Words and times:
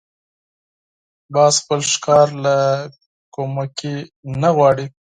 باز 1.33 1.53
خپل 1.61 1.79
ښکار 1.91 2.27
له 2.43 2.57
کومکي 3.35 3.95
نه 4.41 4.49
غواړي 4.55 4.85